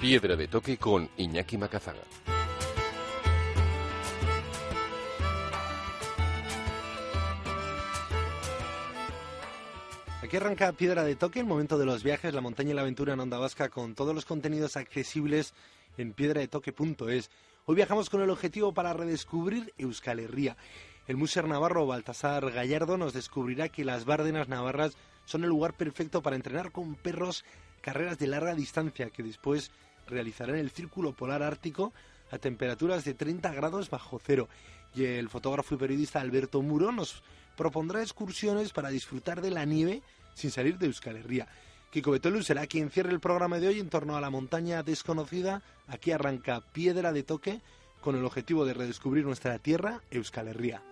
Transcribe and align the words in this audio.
Piedra 0.00 0.34
de 0.34 0.48
Toque 0.48 0.78
con 0.78 1.10
Iñaki 1.18 1.58
Macazaga. 1.58 2.00
Aquí 10.22 10.36
arranca 10.38 10.72
Piedra 10.72 11.04
de 11.04 11.16
Toque, 11.16 11.40
el 11.40 11.44
momento 11.44 11.76
de 11.76 11.84
los 11.84 12.02
viajes, 12.02 12.32
la 12.32 12.40
montaña 12.40 12.70
y 12.70 12.72
la 12.72 12.80
aventura 12.80 13.12
en 13.12 13.20
Onda 13.20 13.36
Vasca 13.36 13.68
con 13.68 13.94
todos 13.94 14.14
los 14.14 14.24
contenidos 14.24 14.78
accesibles 14.78 15.52
en 15.98 16.14
piedradetoque.es. 16.14 17.30
Hoy 17.66 17.76
viajamos 17.76 18.08
con 18.08 18.22
el 18.22 18.30
objetivo 18.30 18.72
para 18.72 18.94
redescubrir 18.94 19.74
Euskal 19.76 20.20
Herria. 20.20 20.56
El 21.08 21.18
Muser 21.18 21.46
Navarro 21.46 21.86
Baltasar 21.86 22.50
Gallardo 22.52 22.96
nos 22.96 23.12
descubrirá 23.12 23.68
que 23.68 23.84
las 23.84 24.06
Bárdenas 24.06 24.48
navarras 24.48 24.96
son 25.26 25.44
el 25.44 25.50
lugar 25.50 25.74
perfecto 25.74 26.22
para 26.22 26.36
entrenar 26.36 26.72
con 26.72 26.94
perros 26.94 27.44
carreras 27.82 28.18
de 28.18 28.28
larga 28.28 28.54
distancia 28.54 29.10
que 29.10 29.22
después 29.22 29.70
realizarán 30.10 30.56
el 30.56 30.70
Círculo 30.70 31.12
Polar 31.12 31.42
Ártico 31.42 31.92
a 32.30 32.38
temperaturas 32.38 33.04
de 33.04 33.14
30 33.14 33.52
grados 33.54 33.90
bajo 33.90 34.20
cero. 34.24 34.48
Y 34.94 35.04
el 35.04 35.28
fotógrafo 35.28 35.74
y 35.74 35.78
periodista 35.78 36.20
Alberto 36.20 36.62
Muro 36.62 36.92
nos 36.92 37.22
propondrá 37.56 38.02
excursiones 38.02 38.72
para 38.72 38.90
disfrutar 38.90 39.40
de 39.40 39.50
la 39.50 39.64
nieve 39.64 40.02
sin 40.34 40.50
salir 40.50 40.78
de 40.78 40.86
Euskal 40.86 41.16
Herria. 41.16 41.48
Kiko 41.90 42.12
Betolu 42.12 42.42
será 42.42 42.66
quien 42.66 42.90
cierre 42.90 43.10
el 43.10 43.20
programa 43.20 43.58
de 43.58 43.68
hoy 43.68 43.80
en 43.80 43.88
torno 43.90 44.16
a 44.16 44.20
la 44.20 44.30
montaña 44.30 44.82
desconocida. 44.82 45.62
Aquí 45.88 46.12
arranca 46.12 46.60
Piedra 46.72 47.12
de 47.12 47.24
Toque 47.24 47.60
con 48.00 48.16
el 48.16 48.24
objetivo 48.24 48.64
de 48.64 48.74
redescubrir 48.74 49.24
nuestra 49.24 49.58
tierra, 49.58 50.00
Euskal 50.10 50.48
Herria. 50.48 50.82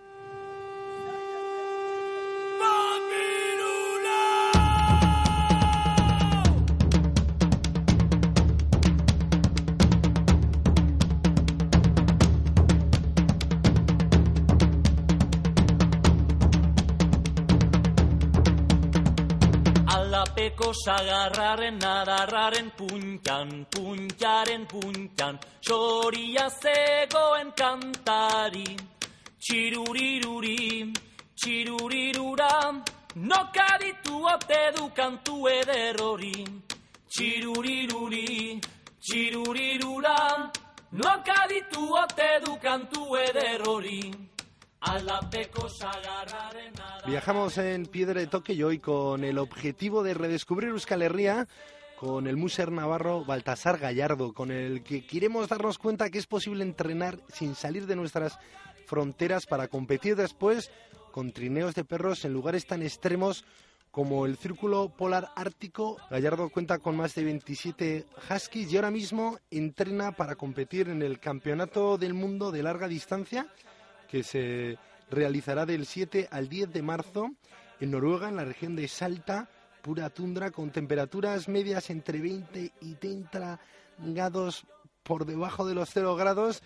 Alapeko 20.59 20.73
sagarraren 20.73 21.79
nadarraren 21.79 22.71
puntan, 22.75 23.65
puntaren 23.71 24.65
puntan, 24.67 25.39
xoria 25.61 26.49
zegoen 26.49 27.53
kantari. 27.55 28.75
Txiruriruri, 29.39 30.91
txirurirura, 31.39 32.83
noka 33.15 33.69
ditu 33.79 34.27
ote 34.27 34.71
du 34.75 34.89
kantu 34.93 35.47
ederrori. 35.47 36.43
Txiruriruri, 37.07 38.59
txirurirura, 38.99 40.51
noka 40.91 41.47
ditu 41.47 41.87
ote 42.03 42.31
du 42.43 42.57
kantu 42.59 43.15
ederrori. 43.15 44.28
Viajamos 47.05 47.57
en 47.57 47.85
Piedra 47.85 48.19
de 48.19 48.27
Toque 48.27 48.53
y 48.53 48.63
hoy 48.63 48.79
con 48.79 49.23
el 49.23 49.37
objetivo 49.37 50.03
de 50.03 50.13
redescubrir 50.13 50.69
Euskal 50.69 51.01
Herria 51.01 51.47
con 51.99 52.27
el 52.27 52.37
Muser 52.37 52.71
Navarro 52.71 53.25
Baltasar 53.25 53.77
Gallardo, 53.77 54.33
con 54.33 54.51
el 54.51 54.83
que 54.83 55.05
queremos 55.05 55.49
darnos 55.49 55.77
cuenta 55.77 56.09
que 56.09 56.17
es 56.17 56.27
posible 56.27 56.63
entrenar 56.63 57.19
sin 57.27 57.55
salir 57.55 57.87
de 57.87 57.97
nuestras 57.97 58.39
fronteras 58.85 59.45
para 59.45 59.67
competir 59.67 60.15
después 60.15 60.71
con 61.11 61.33
trineos 61.33 61.75
de 61.75 61.83
perros 61.83 62.23
en 62.23 62.31
lugares 62.31 62.65
tan 62.65 62.81
extremos 62.81 63.43
como 63.91 64.25
el 64.25 64.37
Círculo 64.37 64.89
Polar 64.89 65.29
Ártico. 65.35 65.97
Gallardo 66.09 66.49
cuenta 66.49 66.79
con 66.79 66.95
más 66.95 67.15
de 67.15 67.25
27 67.25 68.05
huskies 68.29 68.71
y 68.71 68.77
ahora 68.77 68.91
mismo 68.91 69.37
entrena 69.51 70.13
para 70.13 70.35
competir 70.35 70.87
en 70.87 71.01
el 71.01 71.19
Campeonato 71.19 71.97
del 71.97 72.13
Mundo 72.13 72.51
de 72.51 72.63
Larga 72.63 72.87
Distancia 72.87 73.47
que 74.09 74.23
se 74.23 74.77
realizará 75.09 75.65
del 75.65 75.85
7 75.85 76.27
al 76.31 76.49
10 76.49 76.73
de 76.73 76.81
marzo 76.81 77.31
en 77.79 77.91
Noruega, 77.91 78.29
en 78.29 78.35
la 78.35 78.45
región 78.45 78.75
de 78.75 78.87
Salta, 78.87 79.49
pura 79.81 80.09
tundra, 80.09 80.51
con 80.51 80.71
temperaturas 80.71 81.47
medias 81.47 81.89
entre 81.89 82.19
20 82.19 82.73
y 82.81 82.95
30 82.95 83.59
grados 83.99 84.65
por 85.03 85.25
debajo 85.25 85.65
de 85.65 85.75
los 85.75 85.89
0 85.91 86.15
grados 86.15 86.61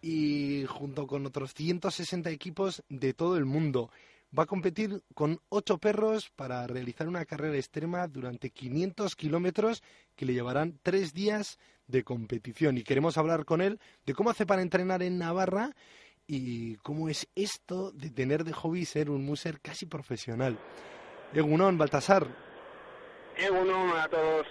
y 0.00 0.64
junto 0.66 1.06
con 1.06 1.26
otros 1.26 1.54
160 1.54 2.30
equipos 2.30 2.82
de 2.88 3.12
todo 3.12 3.36
el 3.36 3.44
mundo. 3.44 3.90
Va 4.36 4.42
a 4.42 4.46
competir 4.46 5.02
con 5.14 5.40
ocho 5.48 5.78
perros 5.78 6.30
para 6.36 6.66
realizar 6.66 7.08
una 7.08 7.24
carrera 7.24 7.56
extrema 7.56 8.06
durante 8.08 8.50
500 8.50 9.16
kilómetros 9.16 9.82
que 10.14 10.26
le 10.26 10.34
llevarán 10.34 10.78
tres 10.82 11.14
días 11.14 11.58
de 11.86 12.04
competición. 12.04 12.76
Y 12.76 12.82
queremos 12.82 13.16
hablar 13.16 13.46
con 13.46 13.62
él 13.62 13.80
de 14.04 14.14
cómo 14.14 14.30
hace 14.30 14.44
para 14.44 14.62
entrenar 14.62 15.02
en 15.02 15.18
Navarra 15.18 15.74
y 16.28 16.76
cómo 16.76 17.08
es 17.08 17.26
esto 17.34 17.90
de 17.90 18.10
tener 18.10 18.44
de 18.44 18.52
hobby 18.52 18.84
ser 18.84 19.08
un 19.08 19.24
muser 19.24 19.60
casi 19.60 19.86
profesional. 19.86 20.58
Egunon, 21.32 21.78
Baltasar. 21.78 22.26
Egunon 23.36 23.96
a 23.96 24.08
todos. 24.08 24.46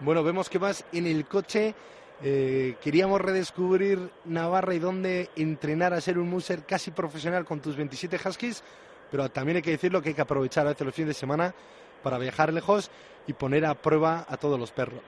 Bueno, 0.00 0.22
vemos 0.22 0.50
que 0.50 0.58
vas 0.58 0.84
en 0.92 1.06
el 1.06 1.26
coche. 1.26 1.74
Eh, 2.22 2.76
queríamos 2.82 3.20
redescubrir 3.20 4.10
Navarra 4.26 4.74
y 4.74 4.78
dónde 4.78 5.30
entrenar 5.34 5.94
a 5.94 6.00
ser 6.00 6.18
un 6.18 6.28
muser 6.28 6.66
casi 6.66 6.90
profesional 6.90 7.46
con 7.46 7.60
tus 7.60 7.76
27 7.76 8.16
huskies, 8.28 8.62
pero 9.10 9.28
también 9.30 9.56
hay 9.56 9.62
que 9.62 9.70
decirlo 9.70 10.02
que 10.02 10.10
hay 10.10 10.14
que 10.14 10.22
aprovechar 10.22 10.66
a 10.66 10.70
veces 10.70 10.86
los 10.86 10.94
fines 10.94 11.08
de 11.08 11.14
semana 11.14 11.54
para 12.02 12.18
viajar 12.18 12.52
lejos 12.52 12.90
y 13.26 13.32
poner 13.32 13.64
a 13.64 13.74
prueba 13.74 14.26
a 14.28 14.36
todos 14.36 14.60
los 14.60 14.70
perros. 14.70 15.02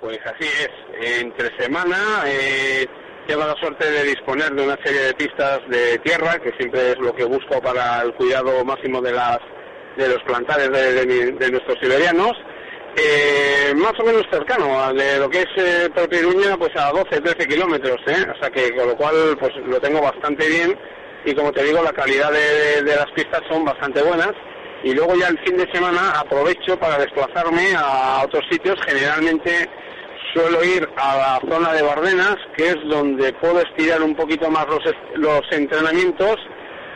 Pues 0.00 0.18
así 0.26 0.44
es. 0.44 1.20
Entre 1.20 1.56
semana 1.56 2.24
eh, 2.26 2.86
Llevo 3.26 3.46
la 3.46 3.54
suerte 3.56 3.90
de 3.90 4.04
disponer 4.04 4.52
de 4.52 4.62
una 4.62 4.76
serie 4.84 5.00
de 5.00 5.14
pistas 5.14 5.60
de 5.68 5.98
tierra, 6.00 6.38
que 6.38 6.52
siempre 6.58 6.90
es 6.90 6.98
lo 6.98 7.14
que 7.14 7.24
busco 7.24 7.58
para 7.62 8.02
el 8.02 8.12
cuidado 8.14 8.62
máximo 8.66 9.00
de, 9.00 9.12
las, 9.12 9.38
de 9.96 10.08
los 10.08 10.22
plantares 10.24 10.70
de, 10.70 11.50
nuestros 11.50 11.78
siberianos. 11.80 12.32
Eh, 12.96 13.72
más 13.76 13.94
o 13.98 14.04
menos 14.04 14.24
cercano 14.30 14.92
de 14.92 15.18
lo 15.18 15.30
que 15.30 15.40
es 15.40 15.48
eh, 15.56 15.90
pues 16.58 16.76
a 16.76 16.92
12, 16.92 17.20
13 17.22 17.48
kilómetros, 17.48 17.96
¿eh? 18.06 18.26
o 18.32 18.38
sea 18.38 18.50
que 18.50 18.76
con 18.76 18.86
lo 18.86 18.96
cual 18.96 19.36
pues 19.40 19.52
lo 19.66 19.80
tengo 19.80 20.00
bastante 20.00 20.46
bien 20.46 20.78
y 21.24 21.34
como 21.34 21.50
te 21.50 21.64
digo 21.64 21.82
la 21.82 21.92
calidad 21.92 22.30
de, 22.30 22.82
de 22.84 22.94
las 22.94 23.10
pistas 23.16 23.40
son 23.50 23.64
bastante 23.64 24.00
buenas 24.00 24.30
y 24.84 24.94
luego 24.94 25.16
ya 25.16 25.26
el 25.26 25.38
fin 25.40 25.56
de 25.56 25.68
semana 25.72 26.20
aprovecho 26.20 26.78
para 26.78 26.98
desplazarme 26.98 27.74
a 27.76 28.22
otros 28.24 28.44
sitios, 28.48 28.76
generalmente 28.86 29.68
suelo 30.34 30.64
ir 30.64 30.88
a 30.96 31.16
la 31.16 31.40
zona 31.48 31.72
de 31.72 31.82
Bardenas, 31.82 32.36
que 32.56 32.68
es 32.68 32.76
donde 32.88 33.32
puedo 33.34 33.60
estirar 33.60 34.02
un 34.02 34.14
poquito 34.14 34.50
más 34.50 34.66
los, 34.66 34.82
los 35.14 35.40
entrenamientos, 35.52 36.36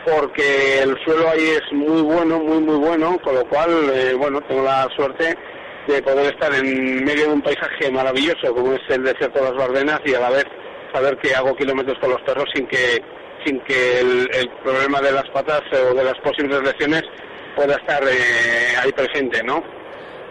porque 0.05 0.83
el 0.83 0.97
suelo 1.05 1.29
ahí 1.29 1.49
es 1.49 1.61
muy 1.71 2.01
bueno, 2.01 2.39
muy, 2.39 2.59
muy 2.59 2.75
bueno, 2.75 3.17
con 3.23 3.35
lo 3.35 3.45
cual, 3.47 3.69
eh, 3.93 4.13
bueno, 4.13 4.41
tengo 4.41 4.63
la 4.63 4.87
suerte 4.95 5.37
de 5.87 6.01
poder 6.01 6.33
estar 6.33 6.53
en 6.53 7.03
medio 7.03 7.27
de 7.27 7.33
un 7.33 7.41
paisaje 7.41 7.89
maravilloso 7.89 8.53
como 8.53 8.73
es 8.73 8.81
el 8.89 9.03
desierto 9.03 9.39
de 9.39 9.45
las 9.45 9.55
Bardenas 9.55 10.01
y 10.05 10.13
a 10.13 10.19
la 10.19 10.29
vez 10.29 10.45
saber 10.93 11.17
que 11.17 11.33
hago 11.33 11.55
kilómetros 11.55 11.97
con 11.99 12.11
los 12.11 12.21
perros 12.21 12.45
sin 12.53 12.67
que 12.67 13.01
sin 13.45 13.59
que 13.61 14.01
el, 14.01 14.29
el 14.33 14.49
problema 14.63 14.99
de 14.99 15.13
las 15.13 15.27
patas 15.29 15.61
o 15.71 15.93
de 15.93 16.03
las 16.03 16.17
posibles 16.19 16.61
lesiones 16.61 17.03
pueda 17.55 17.75
estar 17.75 18.03
eh, 18.03 18.75
ahí 18.81 18.91
presente, 18.91 19.41
¿no? 19.43 19.63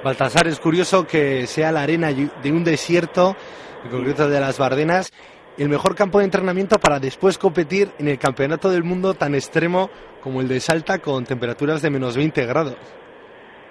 Baltasar, 0.02 0.46
es 0.46 0.60
curioso 0.60 1.06
que 1.06 1.46
sea 1.46 1.72
la 1.72 1.82
arena 1.82 2.12
de 2.12 2.52
un 2.52 2.62
desierto, 2.62 3.36
en 3.84 3.90
concreto 3.90 4.28
de 4.28 4.40
las 4.40 4.58
Bardenas, 4.58 5.12
el 5.56 5.68
mejor 5.68 5.96
campo 5.96 6.18
de 6.18 6.24
entrenamiento 6.24 6.78
para 6.78 7.00
después 7.00 7.36
competir 7.36 7.90
en 7.98 8.06
el 8.06 8.18
Campeonato 8.18 8.70
del 8.70 8.84
Mundo 8.84 9.14
tan 9.14 9.34
extremo 9.34 9.90
como 10.22 10.40
el 10.40 10.46
de 10.46 10.60
Salta 10.60 10.98
con 10.98 11.24
temperaturas 11.24 11.82
de 11.82 11.90
menos 11.90 12.16
20 12.16 12.46
grados. 12.46 12.76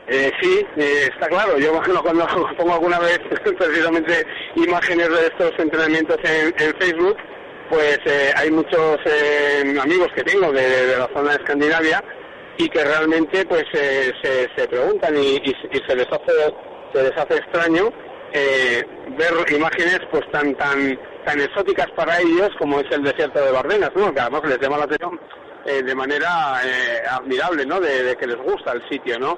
Eh, 0.09 0.31
sí, 0.41 0.65
eh, 0.77 1.09
está 1.13 1.27
claro. 1.27 1.57
Yo 1.57 1.73
bueno, 1.73 2.01
cuando 2.01 2.27
pongo 2.57 2.73
alguna 2.73 2.99
vez 2.99 3.19
precisamente 3.57 4.25
imágenes 4.55 5.09
de 5.09 5.27
estos 5.27 5.51
entrenamientos 5.57 6.17
en, 6.23 6.53
en 6.57 6.75
Facebook, 6.77 7.17
pues 7.69 7.99
eh, 8.05 8.31
hay 8.35 8.51
muchos 8.51 8.97
eh, 9.05 9.75
amigos 9.81 10.09
que 10.13 10.23
tengo 10.23 10.51
de, 10.51 10.87
de 10.87 10.97
la 10.97 11.07
zona 11.13 11.31
de 11.31 11.35
Escandinavia 11.37 12.03
y 12.57 12.69
que 12.69 12.83
realmente 12.83 13.45
pues 13.45 13.65
eh, 13.73 14.11
se, 14.21 14.49
se 14.55 14.67
preguntan 14.67 15.15
y, 15.15 15.37
se 15.87 15.95
les 15.95 16.07
hace 16.07 16.53
se 16.93 17.03
les 17.03 17.17
hace 17.17 17.35
extraño 17.35 17.89
eh, 18.33 18.83
ver 19.17 19.53
imágenes 19.55 19.99
pues 20.11 20.23
tan 20.31 20.55
tan 20.55 20.99
tan 21.23 21.39
exóticas 21.39 21.87
para 21.95 22.19
ellos 22.19 22.49
como 22.57 22.79
es 22.79 22.85
el 22.91 23.03
desierto 23.03 23.43
de 23.43 23.51
Bardenas, 23.51 23.91
¿no? 23.95 24.13
Que 24.13 24.21
además 24.21 24.41
les 24.45 24.59
llama 24.59 24.77
la 24.77 24.85
atención 24.85 25.19
eh, 25.65 25.83
de 25.83 25.95
manera 25.95 26.61
admirable, 27.11 27.65
¿no? 27.65 27.79
De, 27.81 28.15
que 28.15 28.27
les 28.27 28.37
gusta 28.37 28.71
el 28.71 28.87
sitio, 28.89 29.19
¿no? 29.19 29.37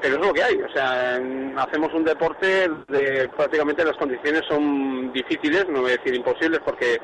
Pero 0.00 0.16
es 0.16 0.26
lo 0.26 0.32
que 0.32 0.42
hay, 0.42 0.56
o 0.56 0.72
sea, 0.72 1.20
hacemos 1.56 1.92
un 1.94 2.04
deporte 2.04 2.68
de 2.88 3.28
prácticamente 3.36 3.84
las 3.84 3.96
condiciones 3.96 4.42
son 4.48 5.12
difíciles, 5.12 5.68
no 5.68 5.82
voy 5.82 5.92
a 5.92 5.96
decir 5.96 6.14
imposibles 6.14 6.60
porque 6.64 6.98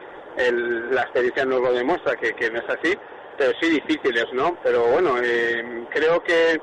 la 0.91 1.03
experiencia 1.03 1.45
nos 1.45 1.61
lo 1.61 1.73
demuestra 1.73 2.17
que 2.17 2.51
no 2.51 2.59
es 2.59 2.69
así, 2.69 2.97
pero 3.39 3.53
sí 3.61 3.71
difíciles, 3.71 4.27
¿no? 4.33 4.59
Pero 4.63 4.89
bueno, 4.89 5.15
eh, 5.23 5.87
creo 5.91 6.23
que 6.23 6.61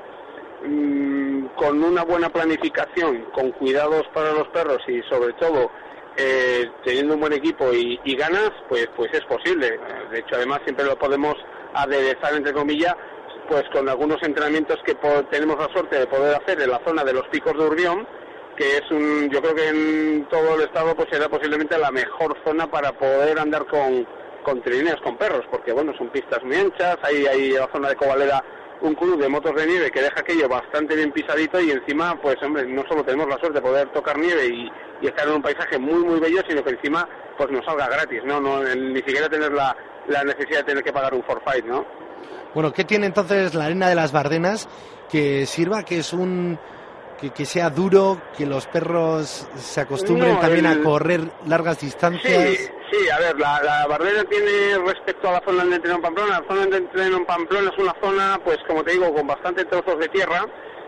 mm, 0.68 1.48
con 1.56 1.81
una 1.81 2.04
buena 2.04 2.30
planificación, 2.30 3.25
con 3.33 3.51
cuidados 3.54 4.04
para 4.13 4.33
los 4.33 4.48
perros 4.50 4.80
y 4.88 5.01
sobre 5.10 5.33
todo 5.33 5.72
eh, 6.18 6.69
teniendo 6.83 7.16
un 7.16 7.22
buen 7.22 7.33
equipo 7.33 7.74
y, 7.74 8.16
ganas, 8.16 8.51
pues, 8.69 8.88
pues 8.95 9.10
es 9.13 9.24
posible. 9.25 9.80
De 10.12 10.19
hecho, 10.19 10.36
además 10.36 10.60
siempre 10.63 10.86
lo 10.86 11.00
podemos 11.00 11.36
aderezar, 11.74 12.36
entre 12.36 12.54
comillas, 12.54 12.95
pues 13.50 13.63
con 13.72 13.88
algunos 13.88 14.22
entrenamientos 14.24 14.77
que 14.86 14.95
tenemos 15.30 15.57
la 15.57 15.72
suerte 15.74 16.00
de 16.00 16.07
poder 16.07 16.36
hacer 16.36 16.62
en 16.62 16.72
la 16.72 16.81
zona 16.86 17.04
de 17.04 17.13
los 17.13 17.27
picos 17.27 17.54
de 17.54 17.66
Urbión, 17.66 18.07
que 18.57 18.77
es 18.77 18.92
un, 18.92 19.30
yo 19.30 19.42
creo 19.42 19.56
que 19.56 19.68
en 19.68 20.27
todo 20.30 20.56
el 20.56 20.62
estado 20.62 20.95
pues 20.95 21.10
será 21.12 21.30
posiblemente 21.30 21.77
la 21.77 21.92
mejor 21.92 22.38
zona 22.45 22.68
para 22.68 22.94
poder 22.94 23.38
andar 23.38 23.66
con, 23.68 24.07
con 24.45 24.62
trineos, 24.62 25.01
con 25.01 25.18
perros, 25.18 25.44
porque 25.50 25.74
bueno, 25.74 25.92
son 25.97 26.09
pistas 26.09 26.42
muy 26.44 26.56
anchas, 26.56 26.97
hay, 27.01 27.25
hay 27.25 27.51
la 27.51 27.68
zona 27.74 27.89
de 27.89 27.95
Covalera 27.95 28.44
un 28.81 28.94
club 28.94 29.19
de 29.19 29.27
motos 29.27 29.56
de 29.56 29.65
nieve 29.65 29.89
que 29.89 30.01
deja 30.01 30.19
aquello 30.19 30.47
bastante 30.47 30.95
bien 30.95 31.12
pisadito 31.12 31.59
y 31.59 31.71
encima, 31.71 32.19
pues 32.21 32.36
hombre, 32.44 32.65
no 32.68 32.83
solo 32.88 33.03
tenemos 33.03 33.27
la 33.27 33.38
suerte 33.39 33.59
de 33.59 33.62
poder 33.62 33.92
tocar 33.92 34.18
nieve 34.18 34.47
y, 34.47 34.71
estar 35.06 35.27
en 35.27 35.36
un 35.36 35.42
paisaje 35.42 35.77
muy 35.77 36.03
muy 36.03 36.19
bello, 36.19 36.42
sino 36.47 36.63
que 36.63 36.71
encima 36.71 37.07
pues 37.38 37.51
nos 37.51 37.63
salga 37.63 37.88
gratis, 37.88 38.21
¿no? 38.25 38.39
no 38.39 38.63
ni 38.63 38.97
siquiera 39.01 39.30
tener 39.30 39.51
la, 39.51 39.75
la 40.07 40.24
necesidad 40.24 40.59
de 40.59 40.63
tener 40.63 40.83
que 40.83 40.91
pagar 40.91 41.13
un 41.13 41.24
forfait, 41.24 41.63
¿no? 41.63 41.86
Bueno, 42.56 42.74
¿qué 42.74 42.86
tiene 42.86 43.06
entonces 43.06 43.53
la 43.53 43.65
arena 43.65 43.88
de 43.88 43.95
las 43.95 44.12
Bardenas 44.12 44.68
que 45.12 45.45
sirva, 45.45 45.83
que 45.83 46.00
es 46.00 46.12
un 46.12 46.57
que, 47.17 47.45
sea 47.45 47.69
duro, 47.69 48.21
que 48.38 48.45
los 48.45 48.67
perros 48.67 49.47
se 49.56 49.81
acostumbren 49.81 50.39
también 50.39 50.65
a 50.65 50.81
correr 50.81 51.21
largas 51.47 51.79
distancias. 51.79 52.57
Sí, 52.57 52.67
sí, 52.91 53.09
a 53.09 53.19
ver, 53.19 53.39
la, 53.39 53.62
la 53.63 53.88
Bardena 53.88 54.23
tiene 54.25 54.77
respecto 54.85 55.29
a 55.29 55.33
la 55.33 55.44
zona 55.45 55.65
de 55.65 55.75
entreno 55.75 55.95
en 55.95 56.01
Pamplona, 56.01 56.39
la 56.39 56.47
zona 56.47 56.65
de 56.67 56.77
entreno 56.77 57.17
en 57.17 57.25
Pamplona 57.25 57.71
es 57.71 57.77
una 57.81 57.95
zona, 58.01 58.39
pues 58.44 58.57
como 58.67 58.83
te 58.83 58.91
digo, 58.91 59.13
con 59.13 59.27
bastantes 59.27 59.67
trozos 59.69 60.00
de 60.00 60.09
tierra, 60.09 60.45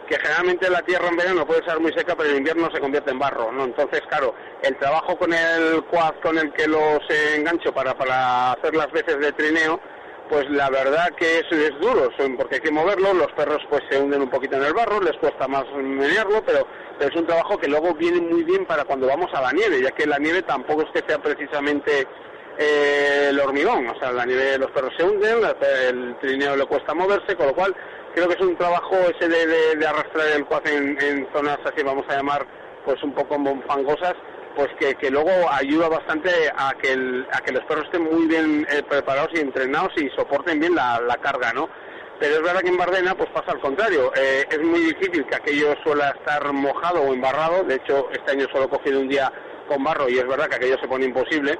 que 0.07 0.17
generalmente 0.19 0.69
la 0.69 0.81
tierra 0.81 1.09
en 1.09 1.17
verano 1.17 1.45
puede 1.45 1.63
ser 1.65 1.79
muy 1.79 1.91
seca, 1.93 2.15
pero 2.15 2.29
en 2.29 2.37
invierno 2.37 2.69
se 2.71 2.79
convierte 2.79 3.11
en 3.11 3.19
barro, 3.19 3.51
¿no? 3.51 3.65
Entonces, 3.65 4.01
claro, 4.07 4.33
el 4.63 4.77
trabajo 4.77 5.17
con 5.17 5.33
el 5.33 5.83
quad 5.85 6.15
con 6.21 6.37
el 6.37 6.51
que 6.53 6.67
los 6.67 6.99
engancho 7.35 7.73
para, 7.73 7.93
para 7.93 8.53
hacer 8.53 8.75
las 8.75 8.91
veces 8.91 9.19
de 9.19 9.31
trineo, 9.33 9.79
pues 10.29 10.49
la 10.49 10.69
verdad 10.69 11.09
que 11.15 11.39
es, 11.39 11.51
es 11.51 11.79
duro, 11.79 12.09
porque 12.37 12.55
hay 12.55 12.61
que 12.61 12.71
moverlo, 12.71 13.13
los 13.13 13.31
perros 13.33 13.61
pues 13.69 13.83
se 13.89 13.99
hunden 13.99 14.21
un 14.21 14.29
poquito 14.29 14.57
en 14.57 14.63
el 14.63 14.73
barro, 14.73 15.01
les 15.01 15.17
cuesta 15.17 15.47
más 15.47 15.65
menearlo, 15.73 16.43
pero, 16.45 16.67
es 16.99 17.15
un 17.15 17.27
trabajo 17.27 17.57
que 17.59 17.67
luego 17.67 17.93
viene 17.93 18.19
muy 18.19 18.43
bien 18.43 18.65
para 18.65 18.83
cuando 18.83 19.07
vamos 19.07 19.31
a 19.33 19.41
la 19.41 19.51
nieve, 19.51 19.81
ya 19.81 19.91
que 19.91 20.07
la 20.07 20.17
nieve 20.17 20.41
tampoco 20.41 20.81
es 20.81 20.89
que 20.91 21.07
sea 21.07 21.19
precisamente 21.21 22.07
eh, 22.57 23.27
el 23.29 23.39
hormigón, 23.39 23.87
o 23.87 23.99
sea, 23.99 24.11
la 24.11 24.25
nieve 24.25 24.57
los 24.57 24.71
perros 24.71 24.93
se 24.97 25.03
hunden, 25.03 25.37
el 25.89 26.17
trineo 26.19 26.55
le 26.55 26.65
cuesta 26.65 26.95
moverse, 26.95 27.35
con 27.35 27.47
lo 27.47 27.53
cual 27.53 27.75
creo 28.15 28.27
que 28.27 28.33
es 28.33 28.41
un 28.41 28.57
trabajo 28.57 28.95
ese 28.95 29.29
de, 29.29 29.85
arrastrar 29.85 30.27
el 30.35 30.45
cuac 30.45 30.67
en, 30.67 30.99
en, 31.01 31.27
zonas 31.31 31.59
así 31.63 31.83
vamos 31.83 32.05
a 32.09 32.15
llamar 32.15 32.47
pues 32.83 33.01
un 33.03 33.13
poco 33.13 33.37
fangosas 33.67 34.15
pues 34.57 34.69
que, 34.79 35.11
luego 35.11 35.29
ayuda 35.51 35.87
bastante 35.87 36.31
a 36.57 36.73
que, 36.81 37.23
a 37.31 37.41
que 37.41 37.51
los 37.51 37.63
perros 37.65 37.85
estén 37.85 38.03
muy 38.03 38.25
bien 38.25 38.65
eh, 38.71 38.81
preparados 38.81 39.29
y 39.35 39.39
entrenados 39.39 39.93
y 39.97 40.09
soporten 40.17 40.59
bien 40.59 40.73
la, 40.73 41.19
carga, 41.21 41.53
¿no? 41.53 41.69
Pero 42.19 42.37
es 42.37 42.41
verdad 42.41 42.61
que 42.61 42.69
en 42.69 42.77
Bardena 42.77 43.13
pues 43.13 43.29
pasa 43.29 43.51
al 43.51 43.59
contrario. 43.59 44.11
Eh, 44.15 44.45
es 44.49 44.59
muy 44.63 44.79
difícil 44.79 45.27
que 45.27 45.35
aquello 45.35 45.75
suela 45.83 46.09
estar 46.09 46.51
mojado 46.51 47.03
o 47.03 47.13
embarrado. 47.13 47.63
De 47.65 47.75
hecho, 47.75 48.09
este 48.11 48.31
año 48.31 48.47
solo 48.51 48.65
he 48.65 48.69
cogido 48.69 48.99
un 48.99 49.07
día 49.07 49.31
con 49.67 49.83
barro 49.83 50.09
y 50.09 50.17
es 50.17 50.27
verdad 50.27 50.49
que 50.49 50.55
aquello 50.55 50.77
se 50.81 50.87
pone 50.87 51.05
imposible. 51.05 51.59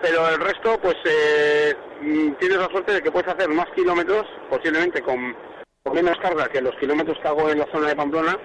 Pero 0.00 0.26
el 0.30 0.40
resto, 0.40 0.78
pues 0.80 0.96
eh, 1.04 1.74
mm, 2.00 2.32
tienes 2.40 2.58
la 2.58 2.70
suerte 2.70 2.94
de 2.94 3.02
que 3.02 3.10
puedes 3.12 3.28
hacer 3.28 3.50
más 3.50 3.66
kilómetros, 3.74 4.24
posiblemente 4.48 5.02
con, 5.02 5.36
con 5.84 5.94
menos 5.94 6.16
carga 6.22 6.48
que 6.48 6.62
los 6.62 6.74
kilómetros 6.76 7.18
que 7.20 7.28
hago 7.28 7.50
en 7.50 7.58
la 7.58 7.70
zona 7.70 7.88
de 7.88 7.96
Pamplona, 7.96 8.38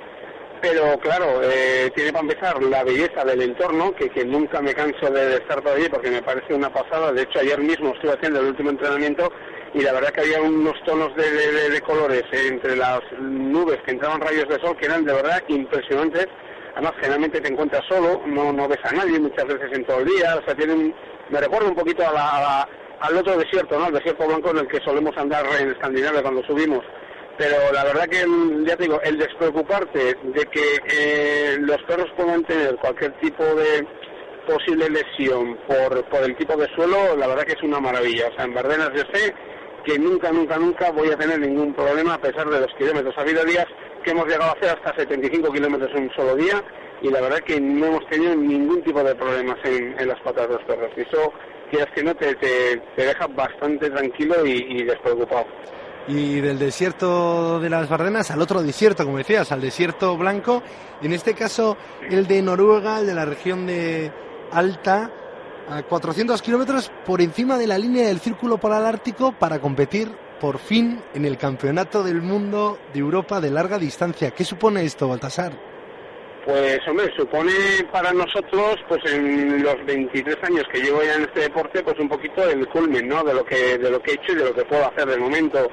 pero 0.63 0.97
claro, 0.97 1.41
eh, 1.43 1.91
tiene 1.93 2.13
para 2.13 2.23
empezar 2.23 2.63
la 2.63 2.85
belleza 2.85 3.25
del 3.25 3.41
entorno, 3.41 3.93
que, 3.95 4.09
que 4.09 4.23
nunca 4.23 4.61
me 4.61 4.73
canso 4.73 5.09
de 5.11 5.35
estar 5.35 5.61
por 5.61 5.73
allí 5.73 5.89
porque 5.89 6.09
me 6.09 6.21
parece 6.21 6.53
una 6.53 6.71
pasada. 6.71 7.11
De 7.11 7.23
hecho, 7.23 7.39
ayer 7.39 7.59
mismo 7.59 7.93
estuve 7.93 8.13
haciendo 8.13 8.39
el 8.39 8.45
último 8.45 8.69
entrenamiento 8.69 9.29
y 9.73 9.81
la 9.81 9.91
verdad 9.91 10.11
que 10.11 10.21
había 10.21 10.41
unos 10.41 10.81
tonos 10.85 11.13
de, 11.17 11.69
de, 11.69 11.81
colores 11.81 12.23
entre 12.31 12.77
las 12.77 13.01
nubes 13.19 13.77
que 13.85 13.91
entraban 13.91 14.21
rayos 14.21 14.47
de 14.47 14.57
sol 14.61 14.77
que 14.77 14.85
eran 14.85 15.03
de 15.03 15.11
verdad 15.11 15.43
impresionantes. 15.49 16.27
Además, 16.75 16.93
generalmente 16.95 17.41
te 17.41 17.51
encuentras 17.51 17.83
solo, 17.89 18.21
no, 18.25 18.53
no 18.53 18.65
ves 18.69 18.79
a 18.83 18.93
nadie 18.93 19.19
muchas 19.19 19.45
veces 19.45 19.69
en 19.73 19.83
todo 19.83 19.99
el 19.99 20.05
día. 20.05 20.37
O 20.41 20.45
sea, 20.45 20.55
tienen, 20.55 20.95
me 21.29 21.41
recuerda 21.41 21.67
un 21.67 21.75
poquito 21.75 22.03
a 22.07 22.65
al 23.01 23.17
otro 23.17 23.37
desierto, 23.37 23.77
¿no? 23.77 23.87
El 23.87 23.95
desierto 23.95 24.25
blanco 24.25 24.51
en 24.51 24.59
el 24.59 24.67
que 24.69 24.79
solemos 24.79 25.11
andar 25.17 25.45
en 25.59 25.71
Escandinavia 25.71 26.21
cuando 26.21 26.41
subimos 26.43 26.85
pero 27.37 27.71
la 27.73 27.83
verdad 27.83 28.07
que, 28.07 28.25
ya 28.65 28.77
te 28.77 28.83
digo, 28.83 29.01
el 29.01 29.17
despreocuparte 29.17 30.15
de 30.23 30.45
que 30.45 30.79
eh, 30.87 31.57
los 31.59 31.81
perros 31.83 32.07
puedan 32.15 32.43
tener 32.43 32.75
cualquier 32.75 33.11
tipo 33.19 33.43
de 33.43 33.85
posible 34.45 34.89
lesión 34.89 35.57
por, 35.67 36.03
por 36.09 36.23
el 36.23 36.35
tipo 36.35 36.55
de 36.57 36.67
suelo, 36.75 37.15
la 37.17 37.27
verdad 37.27 37.43
que 37.43 37.53
es 37.53 37.63
una 37.63 37.79
maravilla. 37.79 38.27
O 38.27 38.35
sea, 38.35 38.45
en 38.45 38.53
Bardenas 38.53 38.91
yo 38.93 39.01
sé 39.13 39.33
que 39.83 39.97
nunca, 39.97 40.31
nunca, 40.31 40.57
nunca 40.57 40.91
voy 40.91 41.09
a 41.09 41.17
tener 41.17 41.39
ningún 41.39 41.73
problema 41.73 42.15
a 42.15 42.21
pesar 42.21 42.47
de 42.49 42.59
los 42.59 42.73
kilómetros. 42.77 43.17
Ha 43.17 43.21
habido 43.21 43.43
días 43.45 43.65
que 44.03 44.11
hemos 44.11 44.27
llegado 44.27 44.51
a 44.51 44.53
hacer 44.53 44.69
hasta 44.69 44.95
75 44.95 45.51
kilómetros 45.51 45.91
en 45.95 46.03
un 46.03 46.11
solo 46.13 46.35
día 46.35 46.63
y 47.01 47.09
la 47.09 47.21
verdad 47.21 47.39
que 47.39 47.59
no 47.59 47.87
hemos 47.87 48.07
tenido 48.09 48.35
ningún 48.35 48.83
tipo 48.83 49.03
de 49.03 49.15
problemas 49.15 49.57
en, 49.63 50.07
las 50.07 50.19
patas 50.21 50.49
de 50.49 50.53
los 50.55 50.63
perros. 50.65 50.91
Y 50.95 51.01
eso, 51.01 51.33
quieras 51.71 51.89
que 51.95 52.03
no, 52.03 52.15
te, 52.15 52.35
te, 52.35 52.79
deja 52.95 53.27
bastante 53.27 53.89
tranquilo 53.89 54.45
y 54.45 54.83
despreocupado 54.83 55.47
y 56.07 56.41
del 56.41 56.59
desierto 56.59 57.59
de 57.59 57.69
las 57.69 57.87
Bardenas 57.87 58.31
al 58.31 58.41
otro 58.41 58.61
desierto, 58.61 59.05
como 59.05 59.17
decías, 59.17 59.51
al 59.51 59.61
desierto 59.61 60.17
blanco, 60.17 60.63
en 61.01 61.13
este 61.13 61.33
caso 61.33 61.77
el 62.09 62.27
de 62.27 62.41
Noruega, 62.41 62.99
el 62.99 63.07
de 63.07 63.13
la 63.13 63.25
región 63.25 63.65
de 63.65 64.11
Alta, 64.51 65.11
a 65.69 65.83
400 65.83 66.41
kilómetros 66.41 66.91
por 67.05 67.21
encima 67.21 67.57
de 67.57 67.67
la 67.67 67.77
línea 67.77 68.07
del 68.07 68.19
Círculo 68.19 68.57
Polar 68.57 68.85
Ártico 68.85 69.31
para 69.31 69.59
competir 69.59 70.09
por 70.39 70.59
fin 70.59 70.99
en 71.13 71.25
el 71.25 71.37
Campeonato 71.37 72.03
del 72.03 72.21
Mundo 72.21 72.77
de 72.93 72.99
Europa 72.99 73.39
de 73.39 73.49
larga 73.49 73.77
distancia. 73.77 74.31
¿Qué 74.31 74.43
supone 74.43 74.83
esto, 74.83 75.07
Baltasar? 75.07 75.53
Pues 76.45 76.79
hombre, 76.89 77.09
supone 77.15 77.53
para 77.89 78.11
nosotros, 78.11 78.75
pues 78.89 79.01
en 79.05 79.63
los 79.63 79.85
23 79.85 80.35
años 80.43 80.65
que 80.69 80.81
llevo 80.81 81.01
ya 81.01 81.15
en 81.15 81.21
este 81.21 81.39
deporte, 81.41 81.81
pues 81.81 81.97
un 81.97 82.09
poquito 82.09 82.43
el 82.43 82.67
culmen, 82.67 83.07
¿no? 83.07 83.23
De 83.23 83.33
lo 83.33 83.45
que 83.45 83.77
de 83.77 83.89
lo 83.89 84.01
que 84.01 84.11
he 84.11 84.15
hecho 84.15 84.33
y 84.33 84.35
de 84.35 84.43
lo 84.43 84.53
que 84.53 84.65
puedo 84.65 84.85
hacer 84.85 85.07
de 85.07 85.17
momento. 85.17 85.71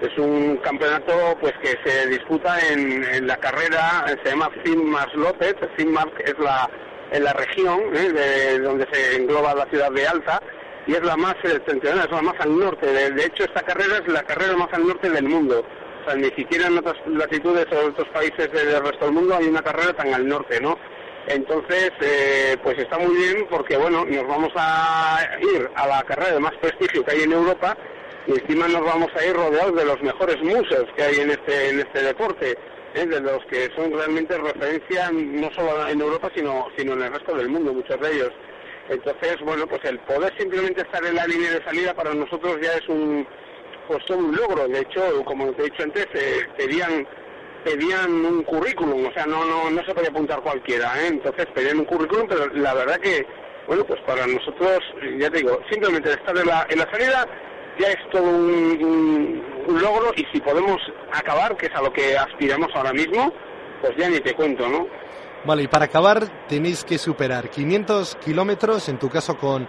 Es 0.00 0.16
un 0.16 0.56
campeonato 0.58 1.36
pues 1.40 1.52
que 1.62 1.76
se 1.84 2.06
disputa 2.06 2.58
en, 2.70 3.26
la 3.26 3.36
carrera, 3.36 4.06
se 4.24 4.30
llama 4.30 4.48
Finnmark 4.64 5.14
López. 5.14 5.56
Finnmark 5.76 6.18
es 6.20 6.38
la, 6.38 6.70
en 7.12 7.24
la 7.24 7.34
región 7.34 7.80
¿eh? 7.94 8.10
de 8.10 8.58
donde 8.60 8.86
se 8.90 9.16
engloba 9.16 9.54
la 9.54 9.66
ciudad 9.66 9.90
de 9.90 10.06
Alta 10.06 10.40
y 10.86 10.94
es 10.94 11.02
la 11.02 11.18
más 11.18 11.34
septentrional, 11.42 12.06
es 12.06 12.10
la 12.10 12.22
más 12.22 12.40
al 12.40 12.58
norte. 12.58 12.86
De, 12.86 13.24
hecho, 13.24 13.44
esta 13.44 13.60
carrera 13.60 13.98
es 13.98 14.08
la 14.10 14.22
carrera 14.22 14.56
más 14.56 14.72
al 14.72 14.86
norte 14.86 15.10
del 15.10 15.24
mundo. 15.24 15.62
O 16.00 16.04
sea, 16.06 16.14
ni 16.14 16.30
siquiera 16.30 16.68
en 16.68 16.78
otras 16.78 16.96
latitudes 17.06 17.66
o 17.70 17.82
en 17.82 17.90
otros 17.90 18.08
países 18.08 18.50
del 18.50 18.82
resto 18.82 19.04
del 19.04 19.14
mundo 19.14 19.36
hay 19.36 19.48
una 19.48 19.62
carrera 19.62 19.92
tan 19.92 20.14
al 20.14 20.26
norte, 20.26 20.62
¿no? 20.62 20.78
Entonces, 21.26 21.92
eh, 22.00 22.56
pues 22.62 22.78
está 22.78 22.96
muy 22.98 23.14
bien 23.14 23.46
porque, 23.50 23.76
bueno, 23.76 24.06
nos 24.06 24.26
vamos 24.26 24.50
a 24.56 25.28
ir 25.42 25.68
a 25.74 25.86
la 25.86 26.02
carrera 26.04 26.32
de 26.32 26.40
más 26.40 26.54
prestigio 26.56 27.04
que 27.04 27.10
hay 27.10 27.22
en 27.24 27.32
Europa 27.32 27.76
y 28.26 28.32
encima 28.32 28.68
nos 28.68 28.84
vamos 28.84 29.08
a 29.16 29.24
ir 29.24 29.34
rodeados 29.34 29.74
de 29.76 29.84
los 29.84 30.02
mejores 30.02 30.36
museos 30.42 30.86
que 30.96 31.02
hay 31.02 31.16
en 31.20 31.30
este, 31.30 31.70
en 31.70 31.80
este 31.80 32.02
deporte, 32.02 32.56
¿eh? 32.94 33.06
de 33.06 33.20
los 33.20 33.44
que 33.46 33.70
son 33.74 33.92
realmente 33.92 34.36
referencia 34.36 35.10
no 35.12 35.50
solo 35.52 35.88
en 35.88 36.00
Europa, 36.00 36.30
sino, 36.34 36.68
sino 36.76 36.92
en 36.94 37.02
el 37.02 37.12
resto 37.12 37.34
del 37.34 37.48
mundo, 37.48 37.72
muchos 37.72 38.00
de 38.00 38.12
ellos. 38.12 38.30
Entonces, 38.88 39.36
bueno, 39.42 39.66
pues 39.66 39.84
el 39.84 39.98
poder 40.00 40.32
simplemente 40.36 40.82
estar 40.82 41.04
en 41.04 41.14
la 41.14 41.26
línea 41.26 41.52
de 41.52 41.64
salida 41.64 41.94
para 41.94 42.12
nosotros 42.12 42.58
ya 42.60 42.72
es 42.72 42.88
un, 42.88 43.26
pues 43.86 44.08
un 44.10 44.34
logro. 44.34 44.66
De 44.68 44.80
hecho, 44.80 45.24
como 45.24 45.52
te 45.52 45.62
he 45.62 45.64
dicho 45.66 45.82
antes, 45.82 46.06
eh, 46.14 46.46
pedían 46.56 47.06
pedían 47.64 48.10
un 48.24 48.42
currículum, 48.42 49.06
o 49.06 49.12
sea, 49.12 49.26
no 49.26 49.44
no 49.44 49.70
no 49.70 49.84
se 49.84 49.94
podía 49.94 50.08
apuntar 50.08 50.40
cualquiera, 50.40 50.94
¿eh? 51.02 51.08
entonces 51.08 51.44
pedían 51.54 51.80
un 51.80 51.84
currículum, 51.84 52.26
pero 52.26 52.46
la 52.54 52.72
verdad 52.72 52.98
que, 52.98 53.26
bueno, 53.66 53.84
pues 53.84 54.00
para 54.06 54.26
nosotros, 54.26 54.78
ya 55.18 55.30
te 55.30 55.38
digo, 55.38 55.60
simplemente 55.70 56.10
estar 56.10 56.34
en 56.38 56.46
la, 56.46 56.66
en 56.70 56.78
la 56.78 56.90
salida 56.90 57.28
ya 57.78 57.88
es 57.88 58.10
todo 58.10 58.22
un, 58.22 59.42
logro 59.68 60.12
y 60.16 60.24
si 60.32 60.40
podemos 60.40 60.78
acabar, 61.12 61.56
que 61.56 61.66
es 61.66 61.74
a 61.74 61.82
lo 61.82 61.92
que 61.92 62.16
aspiramos 62.16 62.68
ahora 62.74 62.92
mismo, 62.92 63.32
pues 63.80 63.92
ya 63.96 64.08
ni 64.08 64.20
te 64.20 64.34
cuento, 64.34 64.68
¿no? 64.68 64.86
Vale, 65.44 65.62
y 65.62 65.68
para 65.68 65.86
acabar 65.86 66.46
tenéis 66.48 66.84
que 66.84 66.98
superar 66.98 67.48
500 67.48 68.16
kilómetros, 68.16 68.88
en 68.88 68.98
tu 68.98 69.08
caso 69.08 69.38
con 69.38 69.68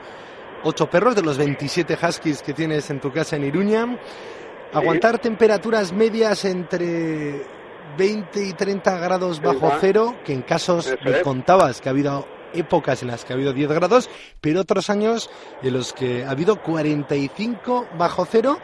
8 0.63 0.89
perros 0.89 1.15
de 1.15 1.21
los 1.21 1.37
27 1.37 1.97
huskies 2.01 2.41
que 2.41 2.53
tienes 2.53 2.89
en 2.89 2.99
tu 2.99 3.11
casa 3.11 3.35
en 3.35 3.45
Iruña, 3.45 3.97
aguantar 4.73 5.19
temperaturas 5.19 5.93
medias 5.93 6.43
entre 6.45 7.45
20 7.97 8.43
y 8.43 8.53
30 8.53 8.97
grados 8.99 9.41
bajo 9.41 9.71
cero, 9.79 10.15
que 10.25 10.33
en 10.33 10.41
casos 10.41 10.93
me 11.03 11.21
contabas 11.21 11.81
que 11.81 11.89
ha 11.89 11.91
habido 11.91 12.25
épocas 12.53 13.01
en 13.01 13.09
las 13.09 13.25
que 13.25 13.33
ha 13.33 13.35
habido 13.35 13.53
10 13.53 13.71
grados, 13.71 14.09
pero 14.39 14.61
otros 14.61 14.89
años 14.89 15.29
en 15.61 15.73
los 15.73 15.93
que 15.93 16.23
ha 16.25 16.31
habido 16.31 16.61
45 16.61 17.87
bajo 17.97 18.25
cero 18.25 18.59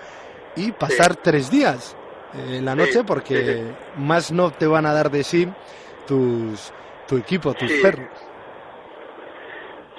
y 0.56 0.72
pasar 0.72 1.15
tres 1.15 1.51
días. 1.51 1.96
en 2.34 2.65
la 2.65 2.75
noche 2.75 3.03
porque 3.06 3.63
más 3.96 4.32
no 4.32 4.51
te 4.51 4.67
van 4.67 4.86
a 4.86 4.94
dar 4.94 5.10
de 5.10 5.24
sí 5.24 5.48
tus 6.06 6.74
tu 7.08 7.17
equipo, 7.17 7.53
tus 7.53 7.72
perros. 7.82 8.10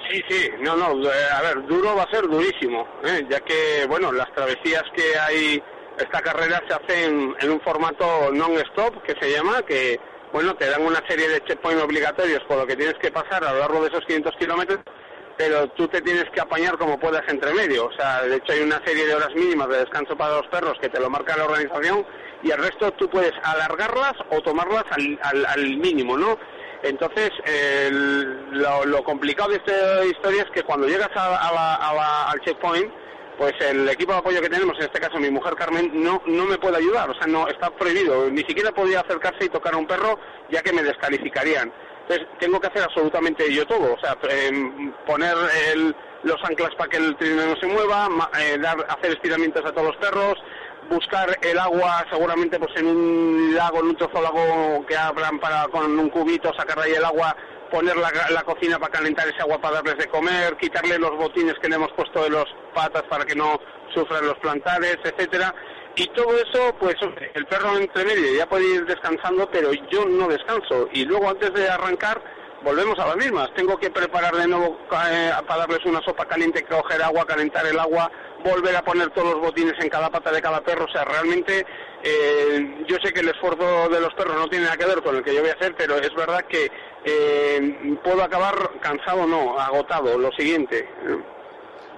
Sí, 0.09 0.23
sí, 0.27 0.49
no, 0.61 0.75
no, 0.75 1.03
eh, 1.07 1.13
a 1.31 1.41
ver, 1.41 1.67
duro 1.67 1.95
va 1.95 2.03
a 2.03 2.11
ser 2.11 2.27
durísimo, 2.27 2.87
¿eh? 3.03 3.25
ya 3.29 3.39
que, 3.41 3.85
bueno, 3.87 4.11
las 4.11 4.31
travesías 4.33 4.83
que 4.95 5.19
hay, 5.19 5.61
esta 5.99 6.21
carrera 6.21 6.61
se 6.67 6.73
hace 6.73 7.05
en, 7.05 7.51
un 7.51 7.61
formato 7.61 8.31
non-stop, 8.31 9.03
que 9.03 9.13
se 9.19 9.31
llama, 9.31 9.61
que, 9.63 9.99
bueno, 10.31 10.55
te 10.55 10.69
dan 10.69 10.81
una 10.81 11.01
serie 11.07 11.27
de 11.27 11.43
checkpoints 11.43 11.83
obligatorios 11.83 12.43
por 12.47 12.57
lo 12.57 12.67
que 12.67 12.75
tienes 12.75 12.95
que 12.95 13.11
pasar 13.11 13.43
a 13.43 13.53
lo 13.53 13.59
largo 13.59 13.81
de 13.81 13.87
esos 13.87 14.05
500 14.05 14.35
kilómetros, 14.37 14.79
pero 15.37 15.67
tú 15.69 15.87
te 15.87 16.01
tienes 16.01 16.25
que 16.31 16.41
apañar 16.41 16.77
como 16.77 16.99
puedas 16.99 17.23
entre 17.27 17.53
medio. 17.53 17.87
O 17.87 17.91
sea, 17.93 18.23
de 18.23 18.35
hecho 18.35 18.53
hay 18.53 18.61
una 18.61 18.81
serie 18.85 19.05
de 19.05 19.15
horas 19.15 19.33
mínimas 19.33 19.69
de 19.69 19.77
descanso 19.77 20.15
para 20.15 20.37
los 20.37 20.47
perros 20.47 20.77
que 20.81 20.89
te 20.89 20.99
lo 20.99 21.09
marca 21.09 21.37
la 21.37 21.45
organización 21.45 22.05
y 22.43 22.51
el 22.51 22.57
resto 22.57 22.91
tú 22.93 23.09
puedes 23.09 23.33
alargarlas 23.43 24.13
o 24.31 24.41
tomarlas 24.41 24.85
al, 24.91 25.77
mínimo, 25.77 26.17
¿no? 26.17 26.37
Entonces, 26.83 27.31
lo, 28.51 29.03
complicado 29.03 29.49
de 29.49 29.57
esta 29.57 30.05
historia 30.05 30.43
es 30.43 30.51
que 30.51 30.63
cuando 30.63 30.87
llegas 30.87 31.09
a, 31.15 32.29
al 32.31 32.39
checkpoint, 32.41 32.91
pues 33.39 33.53
el 33.61 33.87
equipo 33.87 34.11
de 34.11 34.17
apoyo 34.17 34.41
que 34.41 34.49
tenemos, 34.49 34.77
en 34.77 34.83
este 34.83 34.99
caso 34.99 35.17
mi 35.17 35.31
mujer 35.31 35.55
Carmen, 35.55 35.89
no, 35.93 36.21
no 36.25 36.45
me 36.45 36.57
puede 36.57 36.75
ayudar, 36.75 37.09
o 37.09 37.15
sea, 37.15 37.25
no 37.25 37.47
está 37.47 37.69
prohibido, 37.69 38.29
ni 38.29 38.43
siquiera 38.43 38.73
podía 38.73 38.99
acercarse 38.99 39.45
y 39.45 39.49
tocar 39.49 39.73
a 39.73 39.77
un 39.77 39.87
perro 39.87 40.19
ya 40.49 40.61
que 40.61 40.73
me 40.73 40.83
descalificarían. 40.83 41.71
Entonces 42.01 42.27
tengo 42.37 42.59
que 42.59 42.67
hacer 42.67 42.83
absolutamente 42.83 43.51
yo 43.53 43.65
todo, 43.65 43.93
o 43.93 43.99
sea, 43.99 44.17
em, 44.29 44.91
poner 45.05 45.35
los 46.23 46.35
anclas 46.43 46.75
para 46.75 46.89
que 46.89 46.97
el 46.97 47.15
trineo 47.15 47.47
no 47.47 47.55
se 47.55 47.67
mueva, 47.67 48.09
eh, 48.41 48.57
dar, 48.59 48.85
hacer 48.89 49.11
estiramientos 49.11 49.65
a 49.65 49.71
todos 49.71 49.87
los 49.87 49.97
perros, 49.97 50.35
buscar 50.89 51.37
el 51.41 51.57
agua 51.59 52.05
seguramente 52.11 52.59
pues 52.59 52.75
en 52.75 52.87
un 52.87 53.55
lago, 53.55 53.79
en 53.79 53.85
un 53.85 53.95
trozo 53.95 54.21
lago 54.21 54.85
que 54.85 54.97
abran 54.97 55.39
para 55.39 55.65
con 55.69 55.97
un 55.97 56.09
cubito 56.09 56.51
sacar 56.55 56.79
ahí 56.79 56.91
el 56.91 57.05
agua, 57.05 57.33
poner 57.69 57.95
la, 57.97 58.43
cocina 58.43 58.79
para 58.79 58.91
calentar 58.91 59.27
ese 59.27 59.41
agua 59.41 59.59
para 59.59 59.75
darles 59.75 59.97
de 59.97 60.07
comer, 60.07 60.57
quitarle 60.57 60.97
los 60.99 61.15
botines 61.17 61.55
que 61.61 61.69
le 61.69 61.75
hemos 61.75 61.91
puesto 61.93 62.23
de 62.23 62.29
los 62.29 62.45
patas 62.73 63.03
para 63.03 63.25
que 63.25 63.35
no 63.35 63.59
sufran 63.93 64.25
los 64.25 64.37
plantares, 64.39 64.97
etcétera. 65.03 65.53
Y 65.95 66.07
todo 66.07 66.35
eso, 66.37 66.75
pues 66.79 66.95
el 67.33 67.45
perro 67.47 67.77
entre 67.77 68.05
medio 68.05 68.35
ya 68.35 68.47
puede 68.47 68.75
ir 68.75 68.85
descansando, 68.85 69.49
pero 69.51 69.71
yo 69.91 70.05
no 70.05 70.27
descanso. 70.27 70.87
Y 70.93 71.05
luego 71.05 71.29
antes 71.29 71.53
de 71.53 71.69
arrancar, 71.69 72.21
volvemos 72.63 72.97
a 72.99 73.07
las 73.07 73.17
mismas. 73.17 73.49
Tengo 73.55 73.77
que 73.77 73.89
preparar 73.89 74.35
de 74.35 74.47
nuevo 74.47 74.79
eh, 75.09 75.31
para 75.47 75.61
darles 75.61 75.85
una 75.85 76.01
sopa 76.01 76.25
caliente, 76.25 76.63
coger 76.63 77.01
agua, 77.01 77.25
calentar 77.25 77.65
el 77.65 77.79
agua, 77.79 78.11
volver 78.43 78.75
a 78.75 78.83
poner 78.83 79.09
todos 79.11 79.33
los 79.33 79.41
botines 79.41 79.73
en 79.79 79.89
cada 79.89 80.09
pata 80.09 80.31
de 80.31 80.41
cada 80.41 80.61
perro. 80.61 80.85
O 80.85 80.91
sea, 80.91 81.05
realmente 81.05 81.65
eh, 82.03 82.85
yo 82.87 82.97
sé 83.03 83.11
que 83.13 83.21
el 83.21 83.29
esfuerzo 83.29 83.89
de 83.89 83.99
los 83.99 84.13
perros 84.13 84.35
no 84.35 84.47
tiene 84.47 84.65
nada 84.65 84.77
que 84.77 84.85
ver 84.85 85.01
con 85.01 85.15
el 85.15 85.23
que 85.23 85.33
yo 85.33 85.41
voy 85.41 85.49
a 85.49 85.53
hacer, 85.53 85.75
pero 85.77 85.97
es 85.97 86.13
verdad 86.15 86.45
que 86.47 86.71
eh, 87.05 87.97
puedo 88.03 88.23
acabar 88.23 88.55
cansado, 88.79 89.25
no, 89.25 89.59
agotado. 89.59 90.17
Lo 90.17 90.31
siguiente. 90.31 90.87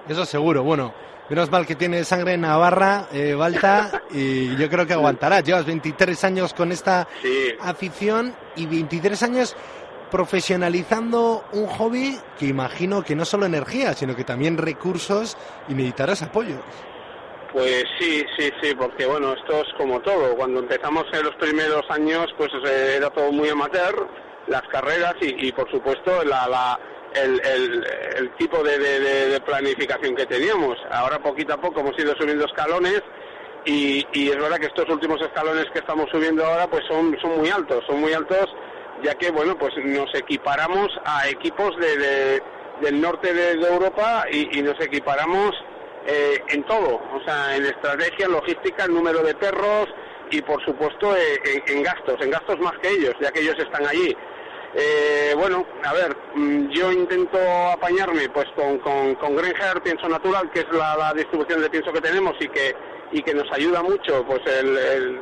Eso 0.08 0.24
seguro. 0.24 0.62
Bueno, 0.62 0.94
Menos 1.28 1.50
mal 1.50 1.64
que 1.64 1.76
tiene 1.76 2.04
sangre 2.04 2.34
en 2.34 2.42
Navarra, 2.42 3.06
eh, 3.10 3.32
Balta, 3.32 4.02
y 4.10 4.54
yo 4.56 4.68
creo 4.68 4.86
que 4.86 4.92
aguantará. 4.92 5.40
Llevas 5.40 5.64
23 5.64 6.24
años 6.24 6.52
con 6.52 6.72
esta 6.72 7.08
afición 7.60 8.34
y 8.54 8.66
23 8.66 9.22
años 9.22 9.56
profesionalizando 10.12 11.42
un 11.52 11.66
hobby 11.66 12.18
que 12.38 12.44
imagino 12.44 13.02
que 13.02 13.16
no 13.16 13.24
solo 13.24 13.46
energía, 13.46 13.94
sino 13.94 14.14
que 14.14 14.24
también 14.24 14.58
recursos 14.58 15.38
y 15.68 15.72
necesitarás 15.72 16.22
apoyo. 16.22 16.56
Pues 17.52 17.84
sí, 17.98 18.22
sí, 18.36 18.50
sí, 18.60 18.74
porque 18.74 19.06
bueno, 19.06 19.32
esto 19.32 19.62
es 19.62 19.72
como 19.78 20.00
todo. 20.00 20.36
Cuando 20.36 20.60
empezamos 20.60 21.04
en 21.14 21.24
los 21.24 21.34
primeros 21.36 21.82
años, 21.88 22.26
pues 22.36 22.50
eh, 22.66 22.94
era 22.98 23.08
todo 23.08 23.32
muy 23.32 23.48
amateur, 23.48 24.06
las 24.48 24.62
carreras 24.70 25.14
y, 25.20 25.50
por 25.52 25.70
supuesto 25.70 26.24
la, 26.24 26.46
la 26.46 26.78
el, 27.14 28.30
tipo 28.38 28.62
de, 28.62 29.40
planificación 29.46 30.14
que 30.14 30.26
teníamos. 30.26 30.76
Ahora 30.90 31.18
poquito 31.20 31.54
a 31.54 31.60
poco 31.60 31.80
hemos 31.80 31.98
ido 31.98 32.14
subiendo 32.16 32.44
escalones 32.44 33.02
y, 33.64 34.04
es 34.12 34.36
verdad 34.36 34.58
que 34.58 34.66
estos 34.66 34.88
últimos 34.90 35.22
escalones 35.22 35.66
que 35.72 35.78
estamos 35.78 36.06
subiendo 36.10 36.44
ahora 36.44 36.66
pues 36.68 36.82
son, 36.86 37.16
son 37.22 37.38
muy 37.38 37.48
altos, 37.48 37.82
son 37.86 38.00
muy 38.00 38.12
altos 38.12 38.46
ya 39.02 39.14
que 39.14 39.30
bueno 39.30 39.56
pues 39.58 39.72
nos 39.84 40.12
equiparamos 40.14 40.88
a 41.04 41.28
equipos 41.28 41.76
de, 41.78 42.42
del 42.80 43.00
norte 43.00 43.32
de, 43.32 43.52
Europa 43.52 44.24
y, 44.30 44.62
nos 44.62 44.78
equiparamos 44.80 45.52
eh, 46.06 46.42
en 46.48 46.64
todo, 46.64 47.00
o 47.14 47.20
sea, 47.24 47.56
en 47.56 47.64
estrategia, 47.64 48.28
logística, 48.28 48.86
número 48.88 49.22
de 49.22 49.34
perros 49.34 49.88
y 50.30 50.42
por 50.42 50.64
supuesto 50.64 51.16
eh, 51.16 51.62
en 51.66 51.82
gastos, 51.82 52.20
en 52.20 52.30
gastos 52.30 52.58
más 52.58 52.72
que 52.82 52.90
ellos, 52.90 53.14
ya 53.20 53.30
que 53.30 53.40
ellos 53.40 53.58
están 53.58 53.86
allí. 53.86 54.16
Eh, 54.74 55.34
bueno, 55.36 55.66
a 55.84 55.92
ver, 55.92 56.16
mm, 56.34 56.70
yo 56.70 56.90
intento 56.90 57.38
apañarme 57.70 58.28
pues 58.30 58.46
con, 58.56 58.78
con, 58.78 59.14
con 59.16 59.36
Granger 59.36 59.82
Pienso 59.82 60.08
Natural, 60.08 60.50
que 60.50 60.60
es 60.60 60.66
la, 60.72 61.12
distribución 61.14 61.60
de 61.60 61.68
pienso 61.68 61.92
que 61.92 62.00
tenemos 62.00 62.34
y 62.40 62.48
que, 62.48 62.74
y 63.12 63.22
que 63.22 63.34
nos 63.34 63.50
ayuda 63.52 63.82
mucho 63.82 64.24
pues 64.26 64.40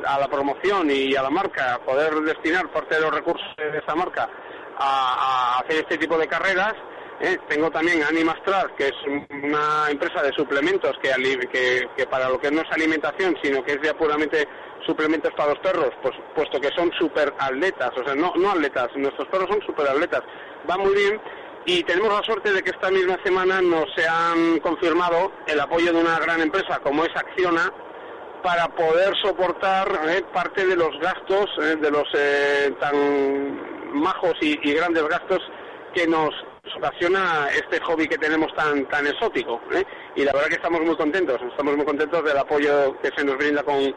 a 0.05 0.19
la 0.19 0.27
promoción 0.27 0.89
y 0.89 1.15
a 1.15 1.21
la 1.21 1.29
marca, 1.29 1.75
a 1.75 1.79
poder 1.79 2.13
destinar 2.21 2.71
parte 2.71 2.95
de 2.95 3.01
los 3.01 3.13
recursos 3.13 3.47
de 3.57 3.77
esa 3.77 3.95
marca 3.95 4.29
a, 4.77 5.59
hacer 5.59 5.81
este 5.81 5.97
tipo 5.97 6.17
de 6.17 6.27
carreras. 6.27 6.73
¿eh? 7.19 7.37
tengo 7.47 7.69
también 7.69 8.01
Animastrar, 8.01 8.73
que 8.75 8.87
es 8.87 8.95
una 9.29 9.89
empresa 9.91 10.23
de 10.23 10.31
suplementos 10.31 10.97
que, 11.01 11.11
que, 11.51 11.87
que 11.95 12.07
para 12.07 12.29
lo 12.29 12.39
que 12.39 12.49
no 12.49 12.61
es 12.61 12.71
alimentación, 12.71 13.35
sino 13.43 13.63
que 13.63 13.73
es 13.73 13.79
ya 13.83 13.93
puramente 13.93 14.47
suplementos 14.85 15.31
para 15.37 15.49
los 15.49 15.59
perros, 15.59 15.91
pues 16.01 16.15
puesto 16.33 16.59
que 16.59 16.69
son 16.75 16.91
super 16.93 17.31
atletas, 17.37 17.91
o 17.95 18.03
sea, 18.03 18.15
no, 18.15 18.33
no 18.35 18.51
atletas, 18.51 18.87
nuestros 18.95 19.27
perros 19.27 19.47
son 19.49 19.61
super 19.61 19.87
atletas, 19.87 20.23
va 20.67 20.77
muy 20.77 20.95
bien 20.95 21.21
y 21.65 21.83
tenemos 21.83 22.11
la 22.11 22.23
suerte 22.23 22.51
de 22.51 22.63
que 22.63 22.71
esta 22.71 22.89
misma 22.89 23.17
semana 23.23 23.61
nos 23.61 23.85
se 23.95 24.07
han 24.07 24.59
confirmado 24.59 25.31
el 25.47 25.59
apoyo 25.59 25.93
de 25.93 25.99
una 25.99 26.19
gran 26.19 26.41
empresa 26.41 26.79
como 26.79 27.03
es 27.03 27.15
Acciona 27.15 27.71
para 28.41 28.67
poder 28.69 29.13
soportar 29.21 29.87
eh, 30.09 30.23
parte 30.33 30.65
de 30.65 30.75
los 30.75 30.89
gastos, 30.99 31.45
eh, 31.61 31.75
de 31.75 31.91
los 31.91 32.07
eh, 32.15 32.73
tan 32.79 33.93
majos 33.93 34.33
y, 34.41 34.59
y, 34.67 34.73
grandes 34.73 35.07
gastos 35.07 35.39
que 35.93 36.07
nos 36.07 36.29
ocasiona 36.75 37.49
este 37.53 37.79
hobby 37.81 38.07
que 38.07 38.17
tenemos 38.17 38.51
tan 38.55 38.87
tan 38.87 39.05
exótico. 39.05 39.61
Y 40.15 40.23
la 40.23 40.33
verdad 40.33 40.47
que 40.47 40.55
estamos 40.55 40.81
muy 40.81 40.95
contentos, 40.95 41.39
estamos 41.51 41.75
muy 41.75 41.85
contentos 41.85 42.23
del 42.23 42.37
apoyo 42.37 42.99
que 43.01 43.11
se 43.15 43.23
nos 43.23 43.37
brinda 43.37 43.61
con, 43.63 43.93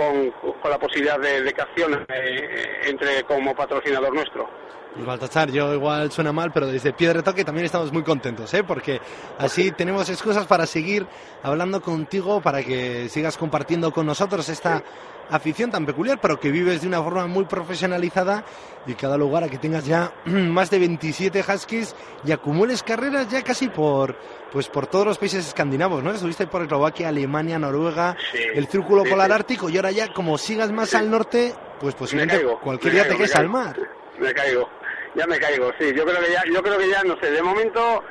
con, 0.00 0.70
la 0.70 0.78
posibilidad 0.78 1.18
de, 1.18 1.42
de 1.42 1.52
que 1.52 1.62
eh, 1.62 2.80
entre 2.84 3.22
como 3.24 3.54
patrocinador 3.54 4.14
nuestro. 4.14 4.48
Pues 4.94 5.06
Baltasar, 5.06 5.50
yo 5.52 5.72
igual 5.74 6.10
suena 6.10 6.32
mal, 6.32 6.50
pero 6.52 6.66
desde 6.66 6.92
Piedra 6.92 7.22
Toque 7.22 7.44
también 7.44 7.66
estamos 7.66 7.92
muy 7.92 8.02
contentos, 8.02 8.52
¿eh? 8.54 8.64
porque 8.64 9.00
así 9.38 9.70
tenemos 9.70 10.08
excusas 10.08 10.46
para 10.46 10.66
seguir 10.66 11.06
hablando 11.42 11.80
contigo, 11.80 12.40
para 12.40 12.62
que 12.62 13.08
sigas 13.08 13.36
compartiendo 13.36 13.92
con 13.92 14.06
nosotros 14.06 14.48
esta 14.48 14.82
afición 15.30 15.70
tan 15.70 15.86
peculiar, 15.86 16.20
pero 16.20 16.38
que 16.38 16.50
vives 16.50 16.82
de 16.82 16.88
una 16.88 17.02
forma 17.02 17.26
muy 17.26 17.44
profesionalizada 17.44 18.44
y 18.86 18.94
cada 18.94 19.16
lugar 19.16 19.44
a 19.44 19.48
que 19.48 19.58
tengas 19.58 19.86
ya 19.86 20.12
más 20.24 20.70
de 20.70 20.78
27 20.78 21.44
Huskies 21.46 21.94
y 22.24 22.32
acumules 22.32 22.82
carreras 22.82 23.28
ya 23.28 23.42
casi 23.42 23.68
por 23.68 24.16
pues 24.52 24.68
por 24.68 24.86
todos 24.86 25.06
los 25.06 25.18
países 25.18 25.46
escandinavos, 25.46 26.02
¿no? 26.02 26.10
Estuviste 26.10 26.46
por 26.46 26.62
Eslovaquia, 26.62 27.08
Alemania, 27.08 27.58
Noruega, 27.58 28.16
el 28.54 28.66
Círculo 28.66 29.04
Polar 29.04 29.30
Ártico 29.30 29.70
y 29.70 29.76
ahora 29.76 29.92
ya 29.92 30.12
como 30.12 30.36
sigas 30.38 30.72
más 30.72 30.94
al 30.94 31.10
norte, 31.10 31.54
pues 31.78 31.94
posiblemente 31.94 32.44
cualquier 32.60 32.94
día 32.94 33.08
te 33.08 33.16
quedes 33.16 33.36
al 33.36 33.48
mar. 33.48 33.76
Me 34.18 34.34
caigo 34.34 34.68
ya 35.14 35.26
me 35.26 35.38
caigo, 35.38 35.72
sí. 35.78 35.92
Yo 35.94 36.04
creo 36.04 36.20
que 36.20 36.32
ya, 36.32 36.42
yo 36.52 36.62
creo 36.62 36.78
que 36.78 36.88
ya, 36.88 37.02
no 37.02 37.18
sé, 37.20 37.30
de 37.30 37.42
momento 37.42 38.02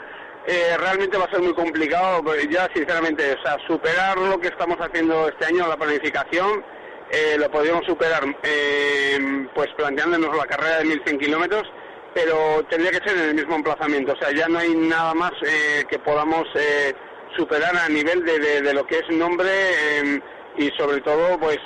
eh, 0.46 0.76
realmente 0.78 1.18
va 1.18 1.26
a 1.26 1.30
ser 1.30 1.42
muy 1.42 1.54
complicado, 1.54 2.24
pues, 2.24 2.48
ya 2.50 2.70
sinceramente, 2.74 3.34
o 3.34 3.42
sea, 3.42 3.58
superar 3.68 4.18
lo 4.18 4.40
que 4.40 4.48
estamos 4.48 4.78
haciendo 4.80 5.30
este 5.30 5.46
año, 5.46 5.68
la 5.68 5.78
planificación, 5.78 6.64
eh, 7.12 7.36
lo 7.38 7.50
podríamos 7.50 7.86
superar 7.86 8.24
eh, 8.44 9.48
pues 9.54 9.68
planteándonos 9.76 10.36
la 10.36 10.46
carrera 10.46 10.80
de 10.80 10.86
1100 10.86 11.20
kilómetros, 11.20 11.64
pero 12.14 12.64
tendría 12.70 12.92
que 12.92 13.08
ser 13.08 13.18
en 13.18 13.30
el 13.30 13.36
mismo 13.36 13.56
emplazamiento, 13.56 14.14
o 14.14 14.18
sea, 14.18 14.32
ya 14.32 14.48
no 14.48 14.60
hay 14.60 14.76
nada 14.76 15.14
más 15.14 15.32
que 15.88 16.00
podamos 16.00 16.48
superar 17.38 17.76
a 17.78 17.88
nivel 17.88 18.26
de, 18.26 18.62
de, 18.62 18.74
lo 18.74 18.86
que 18.86 18.98
es 18.98 19.10
nombre 19.16 19.52
y 20.58 20.70
sobre 20.72 21.02
todo, 21.02 21.40
pues, 21.40 21.60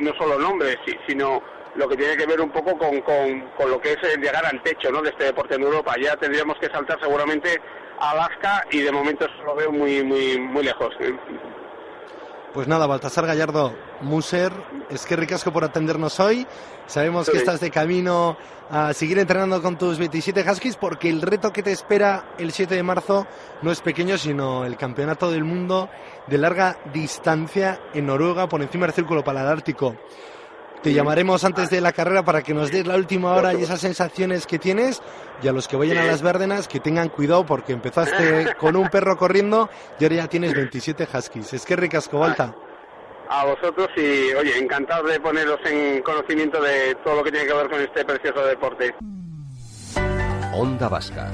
no 0.00 0.12
solo 0.18 0.38
nombre, 0.38 0.78
sino 1.06 1.42
lo 1.76 1.88
que 1.88 1.96
tiene 1.96 2.16
que 2.16 2.26
ver 2.26 2.40
un 2.40 2.50
poco 2.50 2.76
con, 2.78 3.00
con, 3.02 3.70
lo 3.70 3.80
que 3.80 3.92
es 3.92 4.16
llegar 4.16 4.44
al 4.46 4.62
techo 4.62 4.90
¿no? 4.90 5.02
de 5.02 5.10
este 5.10 5.24
deporte 5.24 5.54
en 5.54 5.62
Europa. 5.62 5.94
Ya 6.00 6.16
tendríamos 6.16 6.56
que 6.58 6.68
saltar 6.68 6.98
seguramente 7.00 7.60
a 7.98 8.12
Alaska 8.12 8.64
y 8.70 8.80
de 8.80 8.92
momento 8.92 9.26
eso 9.26 9.44
lo 9.44 9.54
veo 9.54 9.72
muy, 9.72 10.02
muy, 10.02 10.38
muy 10.38 10.64
lejos. 10.64 10.94
Pues 12.56 12.68
nada, 12.68 12.86
Baltasar 12.86 13.26
Gallardo, 13.26 13.74
Muser, 14.00 14.50
es 14.88 15.04
que 15.04 15.14
ricasco 15.14 15.52
por 15.52 15.62
atendernos 15.62 16.18
hoy. 16.20 16.46
Sabemos 16.86 17.28
que 17.28 17.36
estás 17.36 17.60
de 17.60 17.70
camino 17.70 18.38
a 18.70 18.94
seguir 18.94 19.18
entrenando 19.18 19.60
con 19.60 19.76
tus 19.76 19.98
27 19.98 20.42
Huskies 20.50 20.76
porque 20.76 21.10
el 21.10 21.20
reto 21.20 21.52
que 21.52 21.62
te 21.62 21.70
espera 21.70 22.32
el 22.38 22.52
7 22.52 22.74
de 22.74 22.82
marzo 22.82 23.26
no 23.60 23.70
es 23.70 23.82
pequeño, 23.82 24.16
sino 24.16 24.64
el 24.64 24.78
campeonato 24.78 25.30
del 25.30 25.44
mundo 25.44 25.90
de 26.28 26.38
larga 26.38 26.78
distancia 26.94 27.78
en 27.92 28.06
Noruega 28.06 28.48
por 28.48 28.62
encima 28.62 28.86
del 28.86 28.94
círculo 28.94 29.22
para 29.22 29.42
el 29.42 29.48
Ártico. 29.48 29.94
Te 30.86 30.94
llamaremos 30.94 31.42
antes 31.42 31.68
de 31.68 31.80
la 31.80 31.90
carrera 31.90 32.24
para 32.24 32.42
que 32.42 32.54
nos 32.54 32.70
des 32.70 32.86
la 32.86 32.94
última 32.94 33.34
hora 33.34 33.52
y 33.52 33.60
esas 33.60 33.80
sensaciones 33.80 34.46
que 34.46 34.60
tienes. 34.60 35.02
Y 35.42 35.48
a 35.48 35.52
los 35.52 35.66
que 35.66 35.74
vayan 35.74 35.98
a 35.98 36.04
las 36.04 36.22
Vérdenas, 36.22 36.68
que 36.68 36.78
tengan 36.78 37.08
cuidado 37.08 37.44
porque 37.44 37.72
empezaste 37.72 38.54
con 38.54 38.76
un 38.76 38.88
perro 38.88 39.16
corriendo 39.16 39.68
y 39.98 40.04
ahora 40.04 40.14
ya 40.14 40.28
tienes 40.28 40.54
27 40.54 41.08
huskies. 41.12 41.54
Es 41.54 41.64
que 41.64 41.74
ricasco, 41.74 42.18
Volta. 42.18 42.54
A 43.28 43.46
vosotros 43.46 43.88
y, 43.96 44.32
oye, 44.34 44.56
encantado 44.56 45.08
de 45.08 45.18
poneros 45.18 45.58
en 45.64 46.02
conocimiento 46.02 46.62
de 46.62 46.94
todo 47.02 47.16
lo 47.16 47.24
que 47.24 47.32
tiene 47.32 47.48
que 47.48 47.54
ver 47.54 47.68
con 47.68 47.80
este 47.80 48.04
precioso 48.04 48.46
deporte. 48.46 48.94
Onda 50.54 50.88
Vasca, 50.88 51.32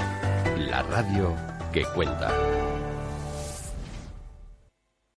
la 0.56 0.82
radio 0.84 1.36
que 1.74 1.84
cuenta. 1.94 2.32